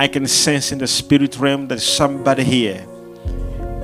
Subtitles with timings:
[0.00, 2.78] I can sense in the spirit realm that somebody here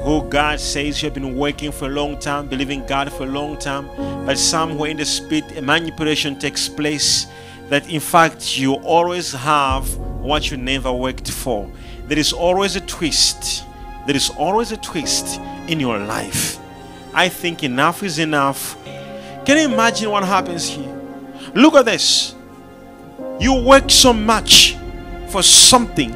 [0.03, 3.27] who God says you have been working for a long time, believing God for a
[3.27, 3.87] long time,
[4.25, 7.27] but somewhere in the spirit, a manipulation takes place
[7.69, 11.71] that in fact you always have what you never worked for.
[12.07, 13.65] There is always a twist.
[14.07, 15.39] There is always a twist
[15.69, 16.59] in your life.
[17.13, 18.83] I think enough is enough.
[19.45, 20.99] Can you imagine what happens here?
[21.55, 22.35] Look at this.
[23.39, 24.77] You work so much
[25.29, 26.13] for something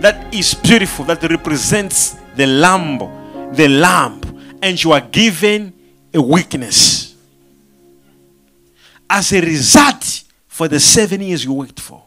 [0.00, 2.98] that is beautiful, that represents the lamb,
[3.54, 4.20] the lamb,
[4.62, 5.72] and you are given
[6.12, 7.14] a weakness.
[9.08, 12.02] As a result, for the seven years you worked for.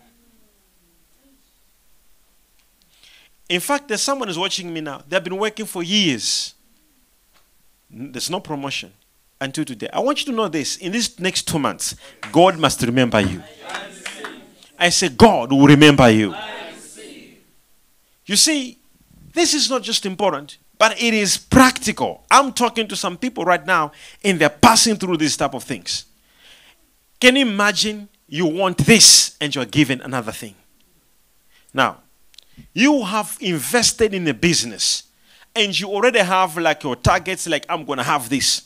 [3.49, 5.01] In fact, there's someone who's watching me now.
[5.07, 6.53] They've been working for years.
[7.89, 8.93] There's no promotion
[9.41, 9.89] until today.
[9.91, 10.77] I want you to know this.
[10.77, 11.95] In these next two months,
[12.31, 13.41] God must remember you.
[14.83, 16.35] I say, God will remember you.
[18.25, 18.77] You see,
[19.33, 22.23] this is not just important, but it is practical.
[22.29, 26.05] I'm talking to some people right now, and they're passing through these type of things.
[27.19, 30.55] Can you imagine you want this and you're given another thing?
[31.73, 31.99] Now,
[32.73, 35.03] you have invested in a business
[35.55, 38.63] and you already have like your targets like i'm going to have this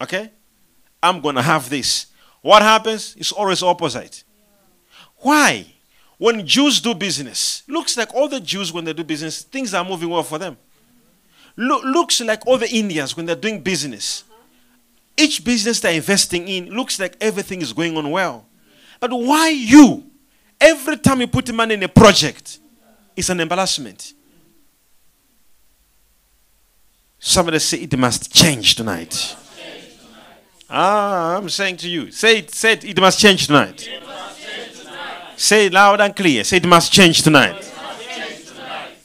[0.00, 0.30] okay
[1.02, 2.06] i'm going to have this
[2.42, 4.24] what happens it's always opposite
[5.26, 5.66] why
[6.18, 9.84] when jews do business looks like all the jews when they do business things are
[9.84, 10.56] moving well for them
[11.56, 14.24] Lo- looks like all the indians when they're doing business
[15.16, 18.46] each business they're investing in looks like everything is going on well
[19.00, 20.04] but why you
[20.60, 22.58] every time you put money in a project
[23.16, 24.12] it's an embarrassment
[27.18, 29.36] Somebody say it must change tonight.
[30.68, 33.88] Ah, I'm saying to you, say it, say it, it must change tonight.
[35.36, 36.42] Say it loud and clear.
[36.44, 37.62] Say it must change tonight.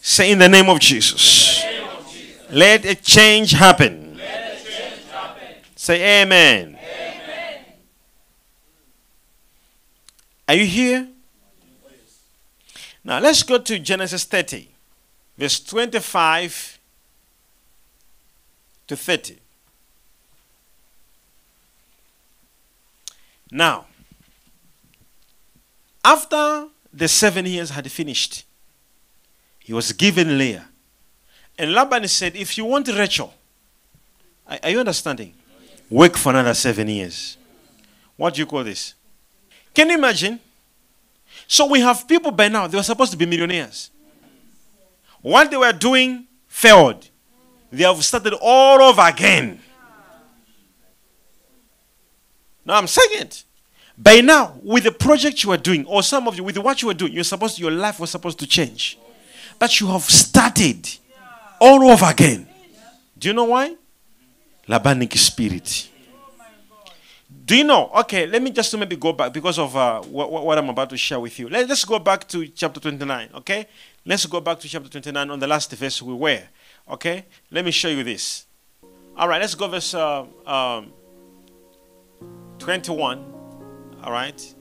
[0.01, 1.63] Say in the name of Jesus.
[2.49, 4.19] Let a change happen.
[5.75, 6.77] Say amen.
[10.47, 11.07] Are you here?
[13.03, 14.69] Now let's go to Genesis 30,
[15.37, 16.79] verse 25
[18.87, 19.37] to 30.
[23.51, 23.85] Now,
[26.03, 28.45] after the seven years had finished,
[29.59, 30.67] he was given Leah.
[31.57, 33.33] And Laban said, If you want Rachel,
[34.47, 35.33] are, you understanding?
[35.89, 37.37] Work for another seven years.
[38.17, 38.95] What do you call this?
[39.73, 40.39] Can you imagine?
[41.47, 43.91] So we have people by now, they were supposed to be millionaires.
[45.21, 47.07] What they were doing failed.
[47.71, 49.59] They have started all over again.
[52.65, 53.43] Now I'm saying it.
[54.01, 56.89] By now, with the project you are doing, or some of you with what you
[56.89, 58.97] are doing, you're supposed your life was supposed to change.
[59.59, 60.89] But you have started
[61.59, 62.47] all over again.
[63.15, 63.75] Do you know why?
[64.67, 65.87] Labanic spirit.
[67.45, 67.91] Do you know?
[67.99, 70.97] Okay, let me just maybe go back because of uh, what, what I'm about to
[70.97, 71.47] share with you.
[71.47, 73.67] Let, us go back to chapter 29, okay?
[74.03, 76.41] Let's go back to chapter 29 on the last verse we were.
[76.89, 77.25] Okay?
[77.51, 78.47] Let me show you this.
[79.15, 80.91] All right, let's go verse uh, um,
[82.57, 83.40] 21.
[84.03, 84.55] All right.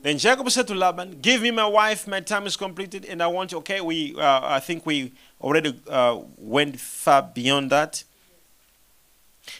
[0.00, 2.06] Then Jacob said to Laban, "Give me my wife.
[2.06, 4.14] My time is completed, and I want you." Okay, we.
[4.16, 8.04] Uh, I think we already uh, went far beyond that.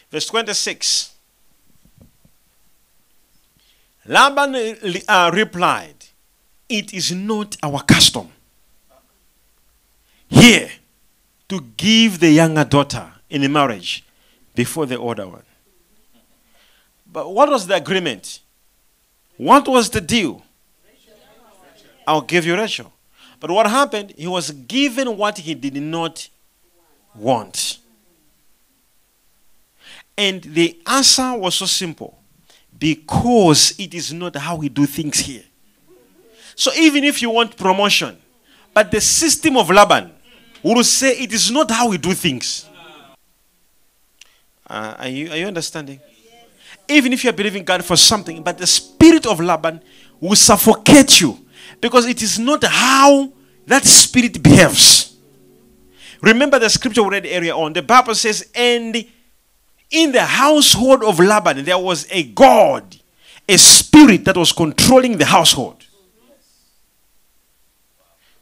[0.09, 1.13] Verse twenty-six.
[4.05, 4.55] Laban
[5.07, 6.05] uh, replied,
[6.67, 8.31] "It is not our custom
[10.29, 10.71] here
[11.49, 14.03] to give the younger daughter in marriage
[14.55, 15.43] before the older one.
[17.11, 18.39] But what was the agreement?
[19.37, 20.43] What was the deal?
[22.05, 22.91] I'll give you Rachel.
[23.39, 24.13] But what happened?
[24.17, 26.27] He was given what he did not
[27.15, 27.77] want.
[30.17, 32.17] And the answer was so simple
[32.77, 35.43] because it is not how we do things here.
[36.55, 38.17] So even if you want promotion,
[38.73, 40.11] but the system of Laban
[40.61, 42.67] will say it is not how we do things.
[44.69, 45.99] Uh, are, you, are you understanding?
[46.89, 49.81] Even if you are believing God for something, but the spirit of Laban
[50.19, 51.37] will suffocate you
[51.79, 53.31] because it is not how
[53.67, 55.15] that spirit behaves.
[56.21, 57.73] Remember the scripture we read earlier on.
[57.73, 59.05] The Bible says, and
[59.91, 62.97] in the household of Laban, there was a God,
[63.47, 65.85] a spirit that was controlling the household.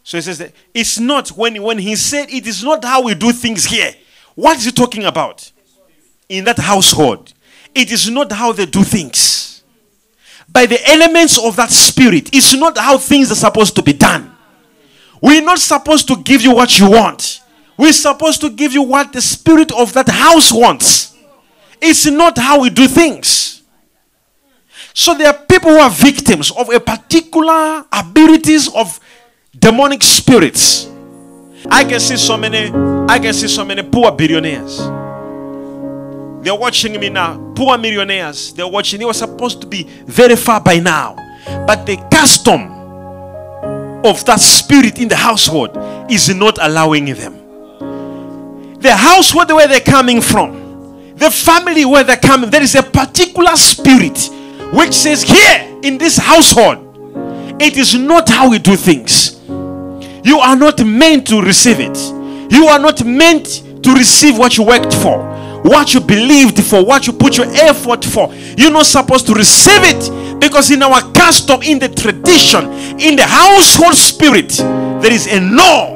[0.04, 3.14] So he says that it's not when, when he said it is not how we
[3.14, 3.94] do things here.
[4.36, 5.52] What is he talking about?
[6.30, 7.34] In that household.
[7.78, 9.48] It is not how they do things.
[10.58, 12.30] by the elements of that spirit.
[12.34, 14.36] It's not how things are supposed to be done.
[15.22, 17.42] We're not supposed to give you what you want.
[17.78, 21.16] We're supposed to give you what the spirit of that house wants.
[21.80, 23.62] It's not how we do things.
[24.94, 29.00] So there are people who are victims of a particular abilities of
[29.60, 30.88] demonic spirits.
[31.70, 32.72] I can see so many,
[33.08, 34.80] I can see so many poor billionaires.
[36.42, 37.54] They're watching me now.
[37.56, 38.54] Poor millionaires.
[38.54, 39.00] They're watching.
[39.00, 41.16] They were supposed to be very far by now.
[41.66, 42.72] But the custom
[44.06, 45.72] of that spirit in the household
[46.10, 47.34] is not allowing them.
[48.80, 53.56] The household where they're coming from, the family where they're coming, there is a particular
[53.56, 54.30] spirit
[54.72, 56.84] which says, Here in this household,
[57.60, 59.40] it is not how we do things.
[59.48, 61.98] You are not meant to receive it.
[62.52, 65.18] You are not meant to receive what you worked for,
[65.64, 68.34] what you believed for, what you put your effort for.
[68.58, 73.26] You're not supposed to receive it because in our custom, in the tradition, in the
[73.26, 74.50] household spirit,
[75.02, 75.96] there is a no.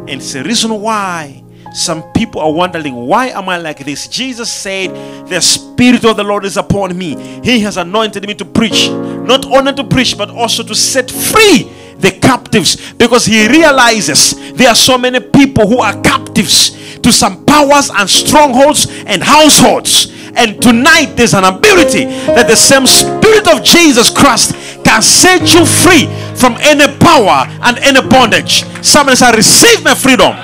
[0.00, 1.42] And it's the reason why
[1.72, 4.08] some people are wondering, why am I like this?
[4.08, 4.90] Jesus said,
[5.28, 7.14] The Spirit of the Lord is upon me.
[7.44, 11.70] He has anointed me to preach, not only to preach, but also to set free
[12.00, 17.44] the captives because he realizes there are so many people who are captives to some
[17.44, 20.12] powers and strongholds and households.
[20.36, 24.54] And tonight there's an ability that the same Spirit of Jesus Christ
[24.84, 26.06] can set you free
[26.36, 28.64] from any power and any bondage.
[28.84, 30.36] Someone says, Receive my freedom.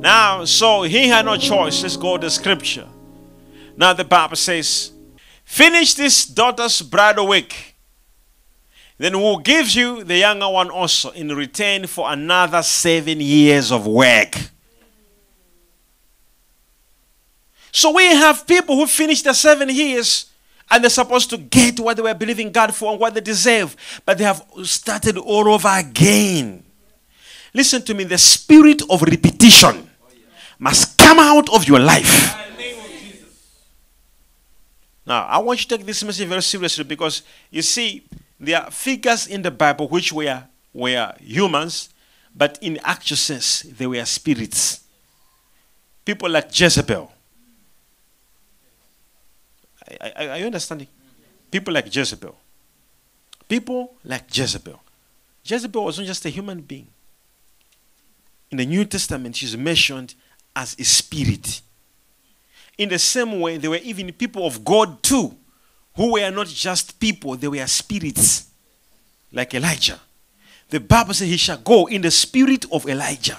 [0.00, 1.82] Now, so he had no choice.
[1.82, 2.88] Let's go to scripture.
[3.76, 4.92] Now, the Bible says,
[5.44, 7.73] Finish this daughter's bridal week.
[8.96, 13.86] Then we'll give you the younger one also in return for another seven years of
[13.86, 14.36] work.
[17.72, 20.26] So we have people who finish the seven years
[20.70, 23.76] and they're supposed to get what they were believing God for and what they deserve,
[24.06, 26.62] but they have started all over again.
[27.52, 29.90] Listen to me the spirit of repetition
[30.58, 32.40] must come out of your life.
[35.06, 38.04] Now, I want you to take this message very seriously because you see,
[38.38, 41.90] there are figures in the Bible which were, were humans,
[42.34, 44.80] but in actual sense, they were spirits.
[46.04, 47.10] People like Jezebel.
[50.16, 50.88] Are you understanding?
[51.50, 52.36] People like Jezebel.
[53.48, 54.80] People like Jezebel.
[55.44, 56.88] Jezebel wasn't just a human being.
[58.50, 60.14] In the New Testament, she's mentioned
[60.56, 61.60] as a spirit.
[62.78, 65.36] In the same way, there were even people of God too,
[65.96, 68.48] who were not just people, they were spirits,
[69.32, 70.00] like Elijah.
[70.68, 73.38] The Bible says he shall go in the spirit of Elijah.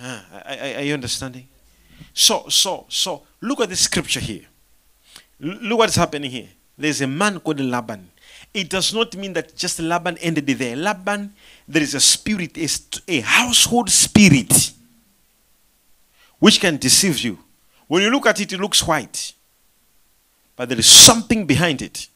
[0.00, 0.42] Ah,
[0.76, 1.48] are, you understanding?
[2.12, 4.44] So, so, so, look at the scripture here.
[5.40, 6.48] look what's happening here.
[6.76, 8.10] There's a man called Laban.
[8.52, 10.76] It does not mean that just Laban ended there.
[10.76, 11.34] Laban
[11.66, 12.68] there is a spirit, a,
[13.08, 14.72] a household spirit,
[16.38, 17.38] which can deceive you.
[17.88, 19.32] When you look at it, it looks white,
[20.56, 22.08] but there is something behind it.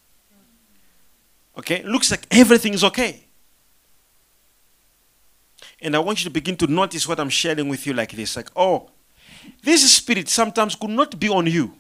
[1.56, 1.76] Okay?
[1.76, 3.24] It looks like everything is okay.
[5.80, 8.36] And I want you to begin to notice what I'm sharing with you like this.
[8.36, 8.90] Like, oh,
[9.62, 11.74] this spirit sometimes could not be on you.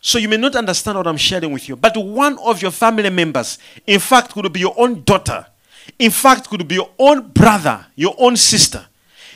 [0.00, 1.76] So you may not understand what I'm sharing with you.
[1.76, 5.46] But one of your family members, in fact, could be your own daughter,
[5.98, 8.86] in fact, could be your own brother, your own sister.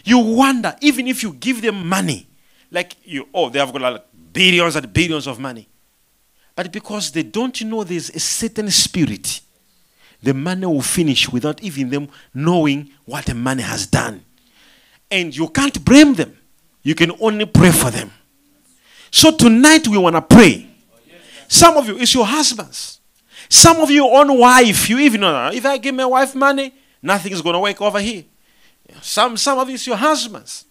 [0.04, 2.26] You wonder, even if you give them money,
[2.76, 5.66] like you, oh, they have got like billions and billions of money.
[6.54, 9.40] But because they don't know there's a certain spirit,
[10.22, 14.22] the money will finish without even them knowing what the money has done.
[15.10, 16.36] And you can't blame them.
[16.82, 18.10] You can only pray for them.
[19.10, 20.68] So tonight we want to pray.
[21.48, 23.00] Some of you, it's your husbands.
[23.48, 27.32] Some of you, own wife, you even know, if I give my wife money, nothing
[27.32, 28.24] is going to work over here.
[29.00, 30.66] Some, some of you, it's your husbands.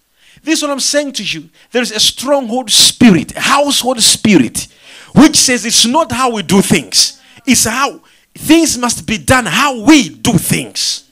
[0.46, 1.50] This is what I'm saying to you.
[1.72, 4.68] There is a stronghold spirit, a household spirit,
[5.16, 8.00] which says it's not how we do things, it's how
[8.36, 11.10] things must be done, how we do things.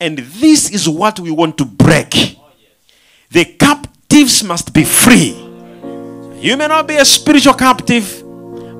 [0.00, 2.38] And this is what we want to break.
[3.30, 5.36] The captives must be free.
[6.40, 8.22] You may not be a spiritual captive,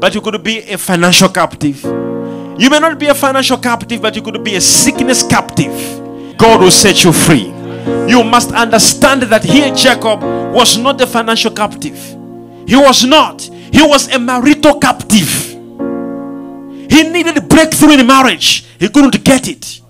[0.01, 1.85] but you could be a financial captive.
[2.59, 6.39] You may not be a financial captive, but you could be a sickness captive.
[6.39, 7.56] God will set you free.
[8.09, 10.23] You must understand that here Jacob
[10.55, 11.97] was not a financial captive.
[12.67, 13.43] He was not.
[13.43, 15.29] He was a marital captive.
[16.89, 18.65] He needed breakthrough in marriage.
[18.79, 19.81] He couldn't get it.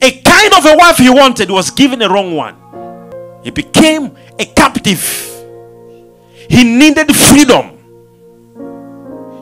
[0.00, 2.56] A kind of a wife he wanted was given a wrong one.
[3.44, 5.02] He became a captive.
[6.48, 7.78] He needed freedom.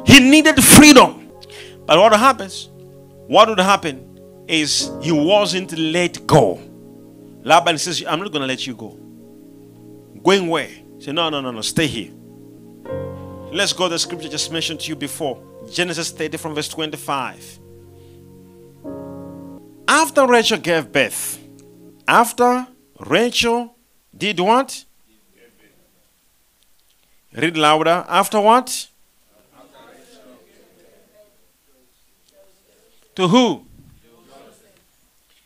[0.07, 1.31] He needed freedom.
[1.87, 2.69] But what happens?
[3.27, 6.61] What would happen is he wasn't let go.
[7.43, 8.99] Laban says, I'm not going to let you go.
[10.23, 10.69] Going where?
[10.69, 12.13] He said, No, no, no, no, stay here.
[13.53, 17.59] Let's go the scripture just mentioned to you before Genesis 30 from verse 25.
[19.89, 21.39] After Rachel gave birth,
[22.07, 22.67] after
[23.01, 23.75] Rachel
[24.17, 24.85] did what?
[27.33, 28.05] Read louder.
[28.09, 28.89] After what?
[33.17, 33.67] To who?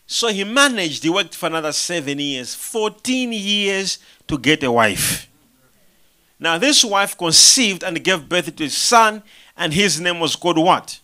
[0.07, 5.29] So he managed, he worked for another seven years, 14 years to get a wife.
[6.39, 9.23] Now, this wife conceived and gave birth to a son,
[9.57, 11.01] and his name was called what?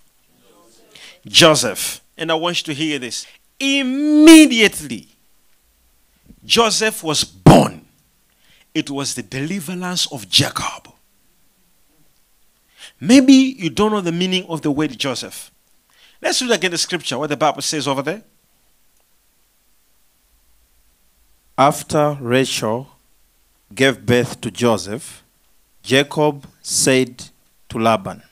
[1.26, 2.02] Joseph.
[2.16, 3.26] And I want you to hear this.
[3.59, 5.09] Immediately,
[6.45, 7.87] Joseph was born.
[8.75, 10.92] It was the deliverance of Jacob.
[13.00, 15.50] Maybe you don't know the meaning of the word Joseph.
[16.21, 18.23] Let's read again the scripture, what the Bible says over there.
[21.61, 22.88] After Rachel
[23.75, 25.23] gave birth to Joseph,
[25.83, 27.25] Jacob said
[27.69, 28.23] to Laban,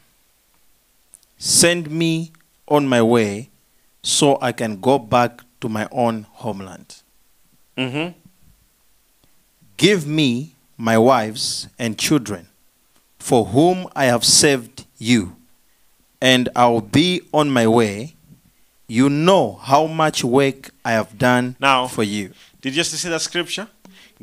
[1.36, 2.32] Send me
[2.66, 3.50] on my way
[4.02, 7.02] so I can go back to my own homeland.
[7.76, 8.18] Mm-hmm.
[9.76, 12.48] Give me my wives and children,
[13.18, 15.36] for whom I have saved you,
[16.18, 18.14] and I'll be on my way.
[18.88, 22.32] You know how much work I have done Now- for you.
[22.62, 23.68] Did you just see that scripture?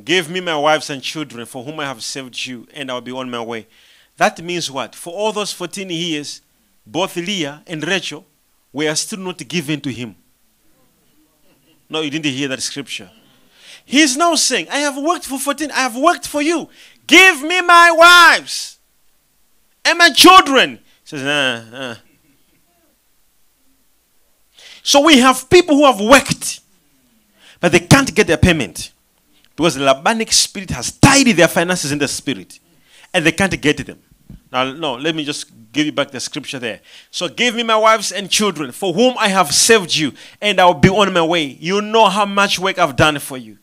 [0.03, 3.11] Give me my wives and children for whom I have saved you, and I'll be
[3.11, 3.67] on my way.
[4.17, 4.95] That means what?
[4.95, 6.41] For all those 14 years,
[6.85, 8.25] both Leah and Rachel
[8.73, 10.15] were still not given to him.
[11.87, 13.11] No, you didn't hear that scripture.
[13.85, 16.67] He's now saying, I have worked for 14, I have worked for you.
[17.05, 18.79] Give me my wives
[19.85, 20.79] and my children.
[21.03, 21.95] He says, nah, nah.
[24.85, 26.61] So we have people who have worked
[27.59, 28.91] but they can't get their payment
[29.55, 32.59] because the Labanic spirit has tied their finances in the spirit
[33.11, 33.97] and they can't get them.
[34.51, 36.81] Now, no, let me just give you back the scripture there.
[37.09, 40.75] So, give me my wives and children for whom I have saved you, and I'll
[40.75, 41.43] be on my way.
[41.43, 43.57] You know how much work I've done for you.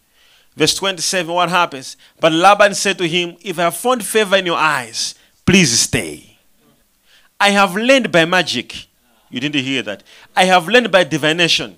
[0.56, 1.96] Verse 27, what happens?
[2.18, 5.14] But Laban said to him, If I have found favor in your eyes,
[5.46, 6.38] please stay.
[7.38, 8.88] I have learned by magic.
[9.32, 10.04] You didn't hear that.
[10.36, 11.76] I have learned by divination.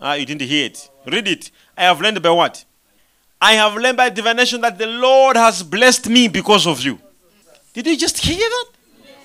[0.00, 0.88] Ah, you didn't hear it.
[1.06, 1.50] Read it.
[1.76, 2.64] I have learned by what?
[3.40, 7.00] I have learned by divination that the Lord has blessed me because of you.
[7.72, 8.66] Did you just hear that?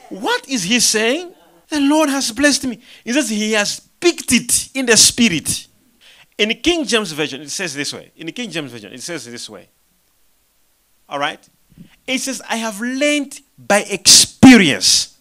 [0.09, 1.33] What is he saying?
[1.67, 2.79] The Lord has blessed me.
[3.03, 5.67] He says he has picked it in the spirit.
[6.37, 8.11] In the King James Version, it says this way.
[8.15, 9.69] In the King James Version, it says this way.
[11.09, 11.47] All right?
[12.07, 15.17] It says, I have learned by experience.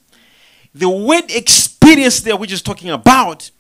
[0.75, 1.72] The word experience
[2.23, 3.51] there, which is talking about,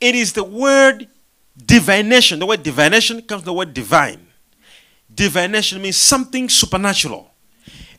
[0.00, 1.08] it is the word
[1.56, 2.38] divination.
[2.38, 4.26] The word divination comes from the word divine.
[5.12, 7.30] Divination means something supernatural.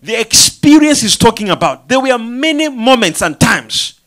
[0.02, 1.88] The experience is talking about.
[1.88, 4.00] There were many moments and times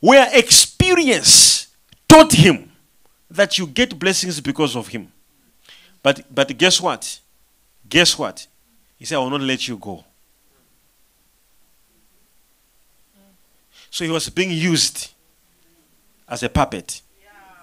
[0.00, 1.68] where experience
[2.08, 2.70] taught him
[3.30, 5.12] that you get blessings because of him.
[6.02, 7.20] But but guess what?
[7.88, 8.46] Guess what?
[8.96, 10.04] He said, I will not let you go.
[13.96, 15.14] So he was being used
[16.28, 17.00] as a puppet.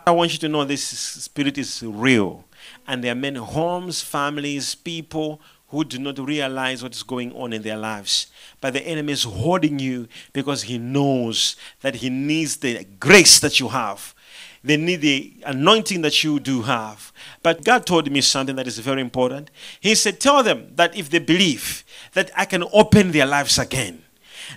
[0.03, 2.45] I want you to know this spirit is real.
[2.87, 7.53] And there are many homes, families, people who do not realize what is going on
[7.53, 8.31] in their lives.
[8.61, 13.59] But the enemy is holding you because he knows that he needs the grace that
[13.59, 14.15] you have.
[14.63, 17.13] They need the anointing that you do have.
[17.43, 19.51] But God told me something that is very important.
[19.79, 24.02] He said, Tell them that if they believe, that I can open their lives again.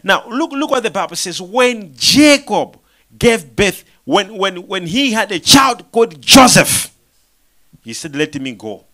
[0.03, 1.41] Now, look, look what the Bible says.
[1.41, 2.79] When Jacob
[3.19, 6.95] gave birth, when, when, when he had a child called Joseph,
[7.83, 8.85] he said, Let me go.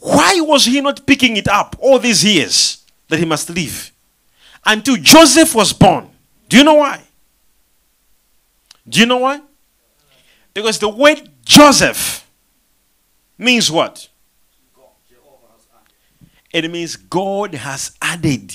[0.00, 3.92] Why was he not picking it up all these years that he must leave?
[4.64, 6.08] Until Joseph was born.
[6.48, 7.02] Do you know why?
[8.88, 9.40] Do you know why?
[10.54, 12.28] Because the word Joseph
[13.38, 14.08] means what?
[16.52, 18.54] It means God has added.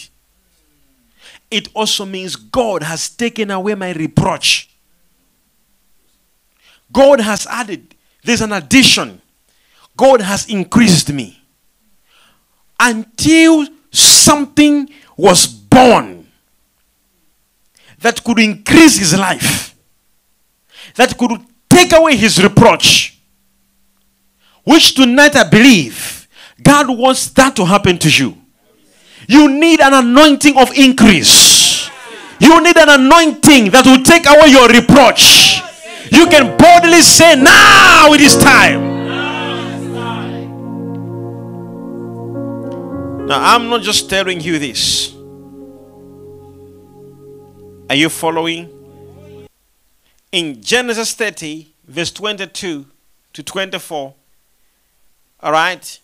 [1.52, 4.70] It also means God has taken away my reproach.
[6.92, 7.94] God has added.
[8.24, 9.22] There's an addition.
[9.98, 11.38] God has increased me.
[12.80, 16.26] Until something was born
[18.00, 19.76] that could increase his life,
[20.96, 21.32] that could
[21.70, 23.20] take away his reproach,
[24.64, 26.28] which tonight I believe
[26.62, 28.41] God wants that to happen to you.
[29.28, 31.90] You need an anointing of increase.
[32.40, 35.62] You need an anointing that will take away your reproach.
[36.12, 38.92] You can boldly say, Now it is time.
[43.28, 45.14] Now, I'm not just telling you this.
[47.90, 49.48] Are you following?
[50.32, 52.86] In Genesis 30, verse 22
[53.34, 54.14] to 24,
[55.42, 56.00] all right?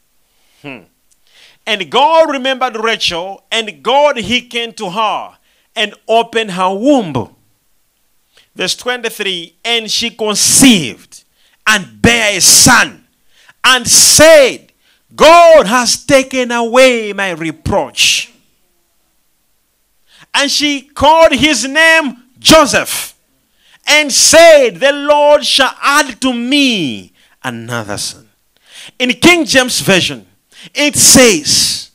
[0.61, 0.79] Hmm.
[1.67, 5.37] And God remembered Rachel, and God he came to her
[5.75, 7.35] and opened her womb.
[8.55, 11.25] Verse 23 And she conceived
[11.67, 13.05] and bare a son,
[13.65, 14.71] and said,
[15.13, 18.31] God has taken away my reproach.
[20.33, 23.17] And she called his name Joseph
[23.85, 27.11] and said, The Lord shall add to me
[27.43, 28.29] another son.
[28.99, 30.26] In King James Version,
[30.73, 31.91] it says,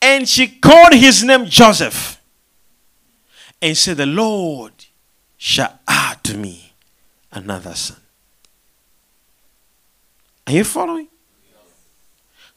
[0.00, 2.20] And she called his name Joseph
[3.60, 4.72] and said, The Lord
[5.36, 6.72] shall add to me
[7.32, 7.98] another son.
[10.46, 11.08] Are you following?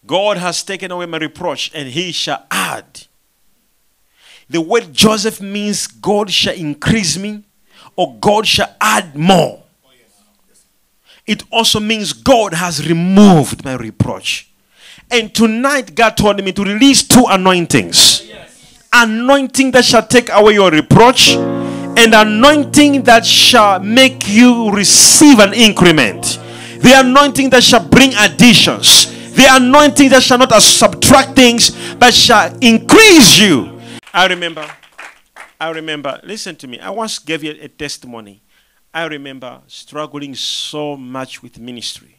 [0.06, 3.06] God has taken away my reproach, and he shall add.
[4.50, 7.44] The word Joseph means God shall increase me,
[7.96, 9.64] or God shall add more.
[11.28, 14.49] It also means God has removed my reproach.
[15.12, 18.28] And tonight, God told me to release two anointings
[18.92, 25.54] anointing that shall take away your reproach, and anointing that shall make you receive an
[25.54, 26.40] increment.
[26.82, 32.54] The anointing that shall bring additions the anointing that shall not subtract things, but shall
[32.60, 33.80] increase you.
[34.14, 34.70] I remember,
[35.58, 36.78] I remember, listen to me.
[36.78, 38.42] I once gave you a testimony.
[38.94, 42.19] I remember struggling so much with ministry.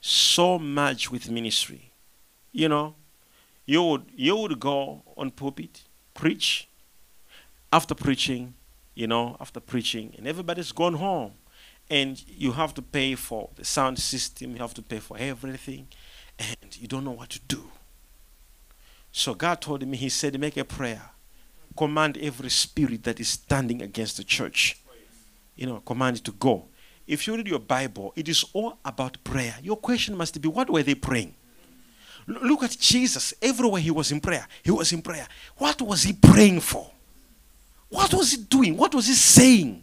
[0.00, 1.92] So much with ministry.
[2.52, 2.94] You know,
[3.66, 5.82] you would you would go on pulpit,
[6.14, 6.68] preach.
[7.70, 8.54] After preaching,
[8.94, 11.32] you know, after preaching, and everybody's gone home
[11.90, 15.88] and you have to pay for the sound system, you have to pay for everything,
[16.38, 17.70] and you don't know what to do.
[19.10, 21.10] So God told me, He said, make a prayer.
[21.76, 24.78] Command every spirit that is standing against the church.
[25.56, 26.66] You know, command it to go.
[27.08, 29.54] If you read your Bible, it is all about prayer.
[29.62, 31.34] Your question must be, what were they praying?
[32.26, 33.32] Look at Jesus.
[33.40, 35.26] Everywhere he was in prayer, he was in prayer.
[35.56, 36.90] What was he praying for?
[37.88, 38.76] What was he doing?
[38.76, 39.82] What was he saying?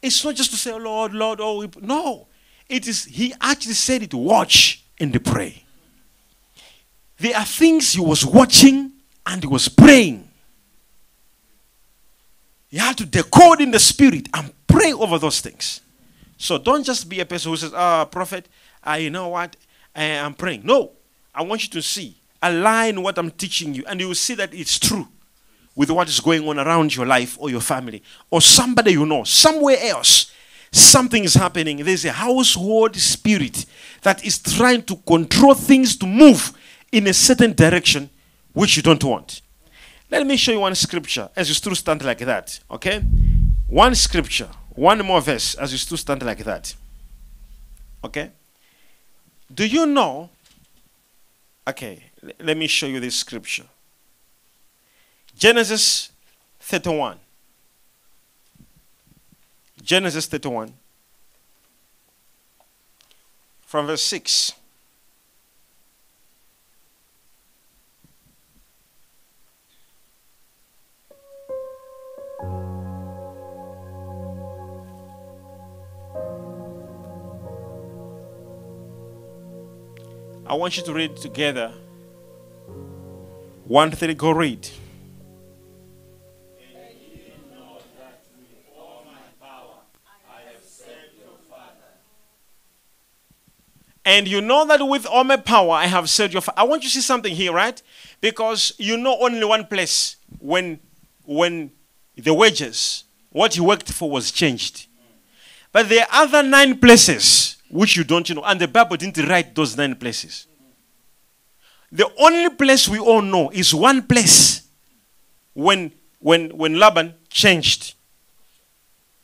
[0.00, 2.26] It's not just to say, Lord, Lord, oh, no.
[2.68, 5.62] It is, he actually said it, watch and pray.
[7.18, 8.92] There are things he was watching
[9.26, 10.25] and he was praying.
[12.70, 15.80] You have to decode in the spirit and pray over those things.
[16.36, 18.48] So don't just be a person who says, ah, oh, prophet,
[18.86, 19.56] uh, you know what?
[19.94, 20.62] I am praying.
[20.64, 20.92] No.
[21.34, 24.54] I want you to see, align what I'm teaching you, and you will see that
[24.54, 25.08] it's true
[25.74, 29.24] with what is going on around your life or your family or somebody you know,
[29.24, 30.32] somewhere else.
[30.72, 31.78] Something is happening.
[31.78, 33.66] There's a household spirit
[34.02, 36.52] that is trying to control things to move
[36.90, 38.10] in a certain direction
[38.52, 39.42] which you don't want.
[40.10, 42.60] Let me show you one scripture as you still stand like that.
[42.70, 43.02] Okay?
[43.68, 46.74] One scripture, one more verse as you still stand like that.
[48.04, 48.30] Okay?
[49.52, 50.30] Do you know?
[51.68, 52.04] Okay,
[52.38, 53.64] let me show you this scripture.
[55.36, 56.12] Genesis
[56.60, 57.18] 31.
[59.82, 60.72] Genesis 31.
[63.66, 64.52] From verse 6.
[80.56, 81.72] Want you to read together.
[83.64, 84.68] One, three, go read.
[94.06, 96.40] And you know that with all my power I have said your.
[96.40, 96.60] Father.
[96.60, 97.82] I want you to see something here, right?
[98.20, 100.78] Because you know only one place when
[101.24, 101.72] when
[102.16, 104.86] the wages, what you worked for, was changed.
[105.72, 109.54] But there are other nine places which you don't know, and the Bible didn't write
[109.54, 110.46] those nine places.
[111.90, 114.68] The only place we all know is one place
[115.54, 117.94] when when when Laban changed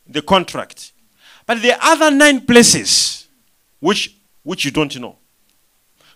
[0.06, 0.92] the contract.
[1.46, 3.28] But the other nine places
[3.80, 5.18] which which you don't know.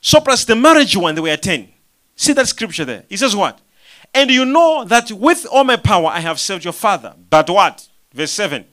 [0.00, 1.68] So plus the marriage one, they were 10.
[2.14, 3.04] See that scripture there.
[3.08, 3.60] He says what?
[4.14, 7.14] And you know that with all my power I have served your father.
[7.28, 7.88] But what?
[8.12, 8.64] Verse 7.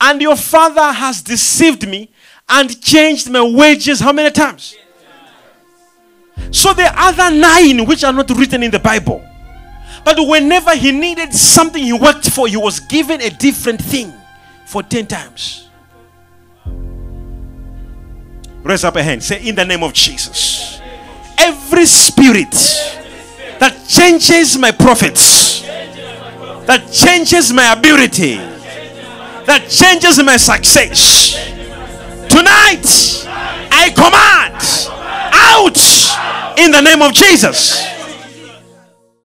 [0.00, 2.10] And your father has deceived me
[2.48, 4.76] and changed my wages how many times?
[6.50, 9.24] So the other nine, which are not written in the Bible,
[10.04, 14.12] but whenever he needed something he worked for, he was given a different thing
[14.66, 15.68] for 10 times.
[18.62, 19.22] Raise up a hand.
[19.22, 20.80] Say, In the name of Jesus.
[21.38, 22.50] Every spirit
[23.60, 28.38] that changes my profits, that changes my ability,
[29.46, 31.34] that changes my success,
[32.28, 32.84] tonight
[33.70, 34.60] I command
[35.32, 37.95] out in the name of Jesus.